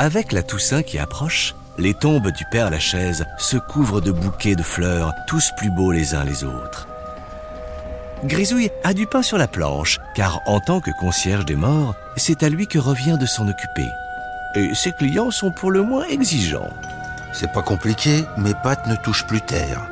Avec 0.00 0.32
la 0.32 0.42
Toussaint 0.42 0.82
qui 0.82 0.98
approche, 0.98 1.54
les 1.76 1.92
tombes 1.92 2.30
du 2.30 2.46
Père 2.50 2.70
Lachaise 2.70 3.26
se 3.36 3.58
couvrent 3.58 4.00
de 4.00 4.10
bouquets 4.10 4.56
de 4.56 4.62
fleurs, 4.62 5.12
tous 5.26 5.50
plus 5.58 5.68
beaux 5.68 5.92
les 5.92 6.14
uns 6.14 6.24
les 6.24 6.42
autres. 6.42 6.88
Grisouille 8.24 8.70
a 8.82 8.94
du 8.94 9.06
pain 9.06 9.20
sur 9.20 9.36
la 9.36 9.46
planche, 9.46 9.98
car 10.14 10.40
en 10.46 10.58
tant 10.58 10.80
que 10.80 10.90
concierge 10.98 11.44
des 11.44 11.54
morts, 11.54 11.94
c'est 12.16 12.42
à 12.42 12.48
lui 12.48 12.66
que 12.66 12.78
revient 12.78 13.18
de 13.20 13.26
s'en 13.26 13.46
occuper. 13.46 13.90
Et 14.54 14.74
ses 14.74 14.92
clients 14.92 15.30
sont 15.30 15.50
pour 15.50 15.70
le 15.70 15.82
moins 15.82 16.06
exigeants. 16.06 16.72
C'est 17.34 17.52
pas 17.52 17.60
compliqué, 17.60 18.24
mes 18.38 18.54
pattes 18.54 18.86
ne 18.86 18.96
touchent 18.96 19.26
plus 19.26 19.42
terre. 19.42 19.86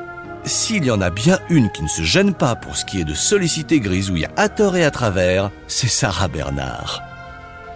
S'il 0.45 0.87
y 0.87 0.91
en 0.91 1.03
a 1.03 1.11
bien 1.11 1.39
une 1.51 1.71
qui 1.71 1.83
ne 1.83 1.89
se 1.89 2.01
gêne 2.01 2.33
pas 2.33 2.57
pour 2.57 2.79
ce 2.79 2.87
qui 2.87 2.99
est 2.99 3.05
de 3.05 3.13
solliciter 3.13 3.79
Grisouille 3.79 4.27
à 4.39 4.49
tort 4.49 4.79
et 4.79 4.87
à 4.87 4.91
travers, 4.91 5.51
c'est 5.67 5.87
Sarah 5.87 6.29
Bernard. 6.29 7.08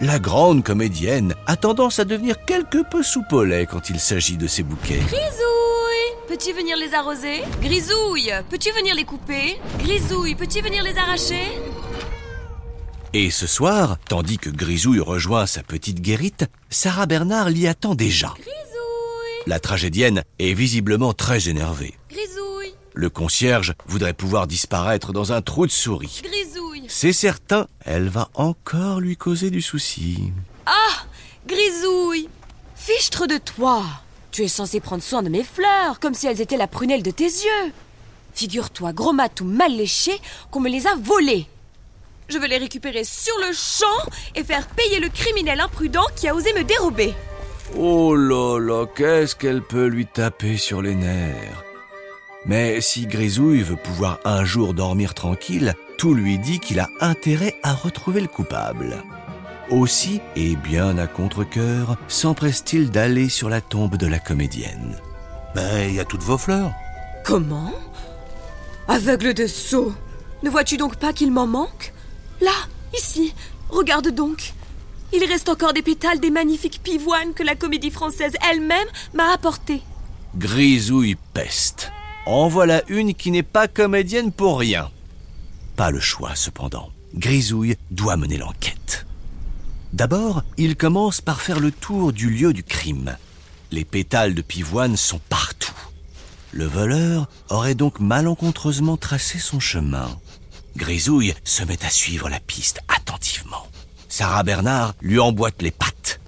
La 0.03 0.19
grande 0.19 0.65
comédienne 0.65 1.37
a 1.47 1.57
tendance 1.57 2.01
à 2.01 2.05
devenir 2.05 2.45
quelque 2.45 2.83
peu 2.91 3.05
soupolée 3.05 3.67
quand 3.71 3.89
il 3.89 4.01
s'agit 4.01 4.37
de 4.37 4.49
ses 4.49 4.65
bouquets. 4.65 4.99
Grisouille, 4.99 6.17
peux-tu 6.27 6.53
venir 6.53 6.77
les 6.77 6.93
arroser? 6.93 7.43
Grisouille, 7.61 8.33
peux-tu 8.51 8.73
venir 8.73 8.97
les 8.97 9.05
couper? 9.05 9.61
Grisouille, 9.79 10.35
peux-tu 10.35 10.61
venir 10.61 10.83
les 10.83 10.97
arracher? 10.99 11.47
Et 13.13 13.31
ce 13.31 13.47
soir, 13.47 13.97
tandis 14.09 14.39
que 14.39 14.51
Grisouille 14.51 14.99
rejoint 14.99 15.47
sa 15.47 15.63
petite 15.63 16.01
guérite, 16.01 16.47
Sarah 16.69 17.07
Bernard 17.07 17.49
l'y 17.51 17.69
attend 17.69 17.95
déjà. 17.95 18.35
Grisouille, 18.35 19.43
La 19.47 19.61
tragédienne 19.61 20.25
est 20.41 20.55
visiblement 20.55 21.13
très 21.13 21.49
énervée. 21.49 21.95
Grisouille, 22.11 22.75
Le 22.93 23.09
concierge 23.09 23.75
voudrait 23.87 24.15
pouvoir 24.15 24.49
disparaître 24.49 25.13
dans 25.13 25.33
un 25.33 25.43
trou 25.43 25.65
de 25.67 25.71
souris. 25.71 26.23
Grisouille. 26.25 26.62
C'est 26.95 27.15
certain, 27.15 27.69
elle 27.87 28.11
va 28.11 28.29
encore 28.35 29.01
lui 29.01 29.17
causer 29.17 29.49
du 29.49 29.63
souci. 29.63 30.31
Ah 30.67 31.07
Grisouille 31.49 32.29
Fichtre 32.77 33.27
de 33.27 33.39
toi 33.39 33.83
Tu 34.31 34.43
es 34.43 34.49
censé 34.49 34.79
prendre 34.79 35.03
soin 35.03 35.23
de 35.23 35.31
mes 35.31 35.43
fleurs, 35.43 36.01
comme 36.01 36.13
si 36.13 36.27
elles 36.27 36.43
étaient 36.43 36.59
la 36.59 36.67
prunelle 36.67 37.03
de 37.03 37.11
tes 37.11 37.25
yeux. 37.25 37.73
Figure-toi, 38.35 38.93
gros 38.93 39.15
matou 39.15 39.47
mal 39.47 39.75
léché, 39.75 40.13
qu'on 40.51 40.61
me 40.61 40.69
les 40.69 40.87
a 40.87 40.95
volées. 40.95 41.47
Je 42.29 42.37
veux 42.37 42.47
les 42.47 42.59
récupérer 42.59 43.05
sur 43.05 43.35
le 43.39 43.55
champ 43.55 44.11
et 44.35 44.45
faire 44.45 44.69
payer 44.69 45.01
le 45.01 45.09
criminel 45.09 45.61
imprudent 45.61 46.05
qui 46.15 46.29
a 46.29 46.35
osé 46.35 46.53
me 46.53 46.63
dérober. 46.63 47.15
Oh 47.75 48.15
là 48.15 48.59
là, 48.59 48.85
qu'est-ce 48.95 49.35
qu'elle 49.35 49.63
peut 49.63 49.87
lui 49.87 50.05
taper 50.05 50.59
sur 50.59 50.83
les 50.83 50.95
nerfs? 50.95 51.65
Mais 52.45 52.83
si 52.83 53.07
Grisouille 53.07 53.63
veut 53.63 53.77
pouvoir 53.77 54.19
un 54.27 54.45
jour 54.45 54.75
dormir 54.75 55.15
tranquille, 55.15 55.75
tout 55.99 56.15
lui 56.15 56.39
dit 56.39 56.61
qu'il 56.61 56.81
a 56.81 56.89
intérêt 57.01 57.57
à 57.63 57.75
retrouver 57.75 58.21
le 58.21 58.29
coupable. 58.29 59.03
Aussi, 59.71 60.21
et 60.37 60.57
bien 60.57 60.99
à 60.99 61.07
contre-cœur, 61.07 61.97
s'empresse-t-il 62.09 62.91
d'aller 62.91 63.29
sur 63.29 63.49
la 63.49 63.61
tombe 63.61 63.97
de 63.97 64.07
la 64.07 64.19
comédienne. 64.19 64.97
Mais 65.55 65.89
il 65.89 65.95
y 65.95 66.01
a 66.01 66.05
toutes 66.05 66.23
vos 66.23 66.39
fleurs. 66.39 66.73
Comment? 67.25 67.73
Aveugle 68.89 69.33
de 69.33 69.47
sot 69.47 69.95
Ne 70.43 70.51
vois-tu 70.51 70.77
donc 70.77 70.97
pas 70.97 71.13
qu'il 71.13 71.31
m'en 71.33 71.47
manque? 71.47 71.93
Là, 72.41 72.53
ici, 72.95 73.35
regarde 73.71 74.09
donc. 74.09 74.53
Il 75.15 75.25
reste 75.25 75.49
encore 75.49 75.73
des 75.73 75.83
pétales 75.83 76.21
des 76.21 76.31
magnifiques 76.31 76.81
pivoines 76.83 77.35
que 77.35 77.43
la 77.43 77.55
comédie 77.55 77.91
française 77.91 78.33
elle-même 78.51 78.89
m'a 79.15 79.33
apportées. 79.33 79.83
Grisouille 80.37 81.17
peste. 81.35 81.93
En 82.27 82.49
voilà 82.49 82.83
une 82.89 83.15
qui 83.15 83.31
n'est 83.31 83.43
pas 83.43 83.69
comédienne 83.69 84.33
pour 84.33 84.59
rien. 84.59 84.91
Pas 85.77 85.91
le 85.91 86.01
choix, 86.01 86.35
cependant. 86.35 86.91
Grisouille 87.15 87.77
doit 87.91 88.17
mener 88.17 88.39
l'enquête. 88.39 89.07
D'abord, 89.93 90.43
il 90.57 90.77
commence 90.77 91.21
par 91.21 91.41
faire 91.41 91.61
le 91.61 91.71
tour 91.71 92.13
du 92.13 92.31
lieu 92.31 92.53
du 92.53 92.63
crime. 92.63 93.17
Les 93.71 93.85
pétales 93.85 94.35
de 94.35 94.43
pivoine 94.43 94.97
sont 94.97 95.21
partout. 95.29 95.75
Le 96.51 96.67
voleur 96.67 97.29
aurait 97.49 97.75
donc 97.75 98.01
malencontreusement 98.01 98.97
tracé 98.97 99.39
son 99.39 99.61
chemin. 99.61 100.19
Grisouille 100.77 101.35
se 101.45 101.65
met 101.65 101.85
à 101.85 101.91
suivre 101.91 102.29
la 102.29 102.41
piste 102.41 102.81
attentivement. 102.89 103.67
Sarah 104.09 104.43
Bernard 104.43 104.95
lui 105.01 105.19
emboîte 105.19 105.63
les 105.63 105.71
pattes. 105.71 106.21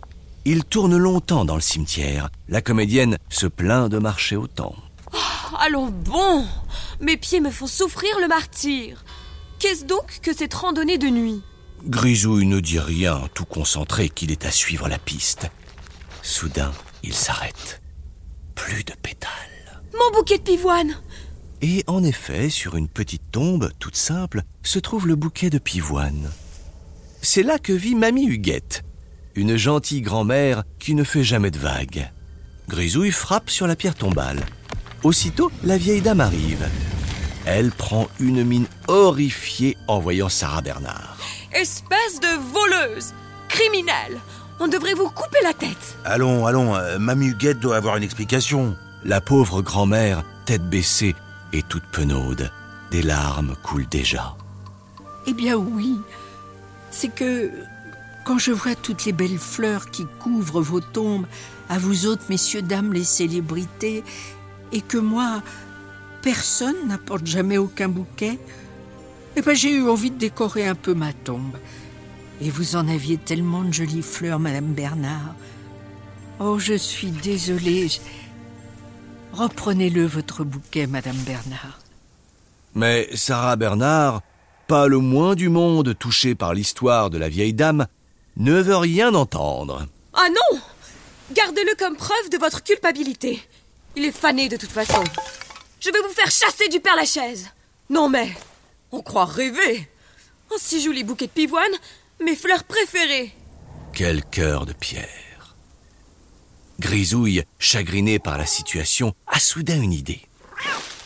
Il 0.46 0.64
tourne 0.64 0.96
longtemps 0.96 1.44
dans 1.44 1.54
le 1.54 1.60
cimetière. 1.62 2.28
La 2.48 2.60
comédienne 2.60 3.18
se 3.30 3.46
plaint 3.46 3.90
de 3.90 3.98
marcher 3.98 4.36
autant. 4.36 4.74
Allons 5.60 5.88
bon 5.88 6.46
Mes 7.00 7.16
pieds 7.16 7.40
me 7.40 7.50
font 7.50 7.66
souffrir 7.66 8.18
le 8.20 8.28
martyr. 8.28 9.04
Qu'est-ce 9.64 9.86
donc 9.86 10.18
que 10.20 10.34
cette 10.34 10.52
randonnée 10.52 10.98
de 10.98 11.06
nuit? 11.06 11.40
Grisouille 11.86 12.44
ne 12.44 12.60
dit 12.60 12.78
rien, 12.78 13.22
tout 13.32 13.46
concentré 13.46 14.10
qu'il 14.10 14.30
est 14.30 14.44
à 14.44 14.50
suivre 14.50 14.90
la 14.90 14.98
piste. 14.98 15.46
Soudain, 16.20 16.70
il 17.02 17.14
s'arrête. 17.14 17.80
Plus 18.54 18.84
de 18.84 18.92
pétales. 18.92 19.30
Mon 19.94 20.18
bouquet 20.18 20.36
de 20.36 20.42
pivoine 20.42 21.00
Et 21.62 21.82
en 21.86 22.04
effet, 22.04 22.50
sur 22.50 22.76
une 22.76 22.88
petite 22.88 23.30
tombe, 23.32 23.70
toute 23.78 23.96
simple, 23.96 24.42
se 24.62 24.78
trouve 24.78 25.08
le 25.08 25.16
bouquet 25.16 25.48
de 25.48 25.56
pivoine. 25.56 26.30
C'est 27.22 27.42
là 27.42 27.58
que 27.58 27.72
vit 27.72 27.94
Mamie 27.94 28.26
Huguette, 28.26 28.82
une 29.34 29.56
gentille 29.56 30.02
grand-mère 30.02 30.64
qui 30.78 30.94
ne 30.94 31.04
fait 31.04 31.24
jamais 31.24 31.50
de 31.50 31.58
vagues. 31.58 32.12
Grisouille 32.68 33.12
frappe 33.12 33.48
sur 33.48 33.66
la 33.66 33.76
pierre 33.76 33.94
tombale. 33.94 34.44
Aussitôt, 35.04 35.50
la 35.62 35.78
vieille 35.78 36.02
dame 36.02 36.20
arrive. 36.20 36.68
Elle 37.46 37.70
prend 37.70 38.08
une 38.20 38.42
mine 38.42 38.66
horrifiée 38.88 39.76
en 39.86 39.98
voyant 39.98 40.30
Sarah 40.30 40.62
Bernard. 40.62 41.16
Espèce 41.52 42.20
de 42.20 42.38
voleuse 42.52 43.12
Criminelle 43.48 44.18
On 44.60 44.68
devrait 44.68 44.94
vous 44.94 45.10
couper 45.10 45.38
la 45.42 45.52
tête 45.52 45.98
Allons, 46.04 46.46
allons, 46.46 46.74
euh, 46.74 46.98
Mamie 46.98 47.28
Huguette 47.28 47.60
doit 47.60 47.76
avoir 47.76 47.96
une 47.96 48.02
explication. 48.02 48.74
La 49.04 49.20
pauvre 49.20 49.60
grand-mère, 49.60 50.24
tête 50.46 50.68
baissée 50.68 51.14
et 51.52 51.62
toute 51.62 51.84
penaude, 51.92 52.50
des 52.90 53.02
larmes 53.02 53.54
coulent 53.62 53.88
déjà. 53.88 54.36
Eh 55.26 55.34
bien 55.34 55.56
oui, 55.56 56.00
c'est 56.90 57.14
que 57.14 57.50
quand 58.24 58.38
je 58.38 58.52
vois 58.52 58.74
toutes 58.74 59.04
les 59.04 59.12
belles 59.12 59.38
fleurs 59.38 59.90
qui 59.90 60.06
couvrent 60.18 60.62
vos 60.62 60.80
tombes, 60.80 61.26
à 61.68 61.78
vous 61.78 62.06
autres, 62.06 62.24
messieurs, 62.30 62.62
dames, 62.62 62.92
les 62.94 63.04
célébrités, 63.04 64.02
et 64.72 64.80
que 64.80 64.98
moi, 64.98 65.42
personne 66.24 66.88
n'apporte 66.88 67.26
jamais 67.26 67.58
aucun 67.58 67.88
bouquet, 67.88 68.38
eh 69.36 69.42
ben 69.42 69.54
j'ai 69.54 69.70
eu 69.70 69.88
envie 69.90 70.10
de 70.10 70.16
décorer 70.16 70.66
un 70.66 70.74
peu 70.74 70.94
ma 70.94 71.12
tombe. 71.12 71.58
Et 72.40 72.48
vous 72.48 72.76
en 72.76 72.88
aviez 72.88 73.18
tellement 73.18 73.62
de 73.62 73.72
jolies 73.72 74.02
fleurs, 74.02 74.40
Madame 74.40 74.72
Bernard. 74.72 75.34
Oh, 76.40 76.58
je 76.58 76.74
suis 76.74 77.10
désolée. 77.10 77.88
Reprenez-le, 79.34 80.06
votre 80.06 80.44
bouquet, 80.44 80.86
Madame 80.86 81.16
Bernard. 81.26 81.78
Mais 82.74 83.08
Sarah 83.14 83.56
Bernard, 83.56 84.22
pas 84.66 84.88
le 84.88 84.98
moins 84.98 85.34
du 85.34 85.50
monde 85.50 85.94
touché 85.98 86.34
par 86.34 86.54
l'histoire 86.54 87.10
de 87.10 87.18
la 87.18 87.28
vieille 87.28 87.52
dame, 87.52 87.86
ne 88.38 88.60
veut 88.62 88.76
rien 88.76 89.14
entendre. 89.14 89.86
Ah 90.14 90.28
non 90.30 90.58
Gardez-le 91.32 91.74
comme 91.78 91.96
preuve 91.96 92.30
de 92.32 92.38
votre 92.38 92.62
culpabilité. 92.62 93.42
Il 93.94 94.04
est 94.06 94.16
fané 94.16 94.48
de 94.48 94.56
toute 94.56 94.72
façon. 94.72 95.04
Je 95.84 95.90
vais 95.90 96.00
vous 96.00 96.14
faire 96.14 96.30
chasser 96.30 96.68
du 96.68 96.80
Père 96.80 96.96
Lachaise. 96.96 97.50
Non 97.90 98.08
mais, 98.08 98.32
on 98.90 99.02
croit 99.02 99.26
rêver. 99.26 99.86
Un 100.50 100.56
si 100.56 100.80
joli 100.80 101.04
bouquet 101.04 101.26
de 101.26 101.32
pivoine, 101.32 101.72
mes 102.24 102.36
fleurs 102.36 102.64
préférées. 102.64 103.34
Quel 103.92 104.24
cœur 104.24 104.64
de 104.64 104.72
pierre. 104.72 105.56
Grisouille, 106.80 107.42
chagrinée 107.58 108.18
par 108.18 108.38
la 108.38 108.46
situation, 108.46 109.12
a 109.26 109.38
soudain 109.38 109.78
une 109.78 109.92
idée. 109.92 110.22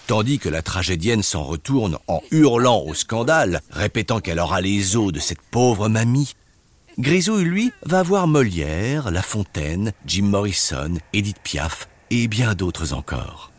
Tandis 0.07 0.39
que 0.39 0.49
la 0.49 0.63
tragédienne 0.63 1.25
s'en 1.25 1.43
retourne 1.43 1.99
en 2.07 2.23
hurlant 2.31 2.85
au 2.87 2.95
scandale, 2.95 3.63
répétant 3.71 4.21
qu'elle 4.21 4.39
aura 4.39 4.61
les 4.61 4.97
os 4.97 5.13
de 5.13 5.19
cette 5.19 5.43
pauvre 5.43 5.89
mamie, 5.89 6.35
Grisouille, 7.01 7.45
lui, 7.45 7.73
va 7.83 8.05
voir 8.05 8.29
Molière, 8.29 9.11
La 9.11 9.23
Fontaine, 9.23 9.93
Jim 10.07 10.27
Morrison, 10.27 10.95
Edith 11.13 11.41
Piaf 11.43 11.89
et 12.11 12.29
bien 12.29 12.55
d'autres 12.55 12.93
encore. 12.93 13.51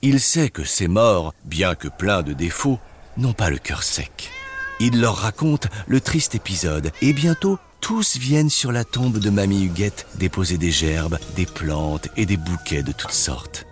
Il 0.00 0.20
sait 0.20 0.48
que 0.48 0.64
ces 0.64 0.86
morts, 0.86 1.34
bien 1.44 1.74
que 1.74 1.88
pleins 1.88 2.22
de 2.22 2.32
défauts, 2.32 2.78
n'ont 3.16 3.32
pas 3.32 3.50
le 3.50 3.58
cœur 3.58 3.82
sec. 3.82 4.30
Il 4.78 5.00
leur 5.00 5.16
raconte 5.16 5.66
le 5.88 6.00
triste 6.00 6.36
épisode 6.36 6.92
et 7.02 7.12
bientôt 7.12 7.58
tous 7.80 8.16
viennent 8.16 8.50
sur 8.50 8.70
la 8.70 8.84
tombe 8.84 9.18
de 9.18 9.30
Mamie 9.30 9.64
Huguette 9.64 10.06
déposer 10.16 10.56
des 10.56 10.70
gerbes, 10.70 11.18
des 11.34 11.46
plantes 11.46 12.08
et 12.16 12.26
des 12.26 12.36
bouquets 12.36 12.84
de 12.84 12.92
toutes 12.92 13.10
sortes. 13.10 13.66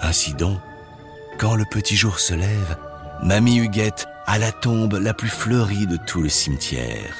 Ainsi 0.00 0.34
donc, 0.34 0.60
quand 1.38 1.56
le 1.56 1.64
petit 1.64 1.96
jour 1.96 2.20
se 2.20 2.34
lève, 2.34 2.76
Mamie 3.22 3.58
Huguette 3.58 4.06
a 4.26 4.38
la 4.38 4.52
tombe 4.52 4.94
la 4.94 5.14
plus 5.14 5.28
fleurie 5.28 5.86
de 5.88 5.96
tout 5.96 6.22
le 6.22 6.28
cimetière. 6.28 7.14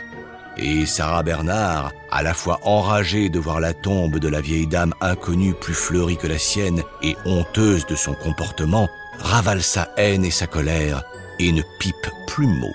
Et 0.59 0.87
Sarah 0.87 1.23
Bernard, 1.23 1.93
à 2.11 2.23
la 2.23 2.35
fois 2.35 2.59
enragée 2.63 3.29
de 3.29 3.39
voir 3.39 3.61
la 3.61 3.75
tombe 3.75 4.19
de 4.19 4.29
la 4.29 4.41
vieille 4.41 4.67
dame 4.67 4.93
inconnue 5.01 5.55
plus 5.55 5.75
fleurie 5.75 6.17
que 6.17 6.27
la 6.27 6.39
sienne 6.39 6.83
et 7.03 7.17
honteuse 7.25 7.87
de 7.87 7.95
son 7.95 8.15
comportement, 8.15 8.89
ravale 9.21 9.63
sa 9.63 9.89
haine 9.97 10.25
et 10.25 10.33
sa 10.33 10.49
colère 10.49 11.05
et 11.39 11.53
ne 11.53 11.63
pipe 11.79 12.11
plus 12.27 12.49
mot. 12.49 12.75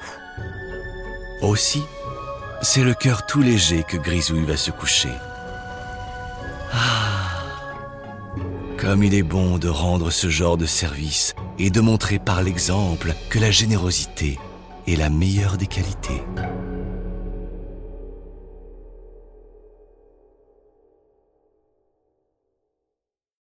Aussi, 1.42 1.84
c'est 2.62 2.84
le 2.84 2.94
cœur 2.94 3.26
tout 3.26 3.42
léger 3.42 3.84
que 3.84 3.98
Grisouille 3.98 4.46
va 4.46 4.56
se 4.56 4.72
coucher. 4.72 5.12
Comme 8.78 9.04
il 9.04 9.14
est 9.14 9.24
bon 9.24 9.58
de 9.58 9.68
rendre 9.68 10.10
ce 10.10 10.30
genre 10.30 10.58
de 10.58 10.66
service 10.66 11.34
et 11.60 11.70
de 11.70 11.82
montrer 11.82 12.20
par 12.20 12.42
l'exemple 12.42 13.14
que 13.30 13.40
la 13.40 13.52
générosité 13.52 14.40
est 14.88 14.96
la 14.96 15.10
meilleure 15.10 15.58
des 15.58 15.68
qualités. 15.68 16.22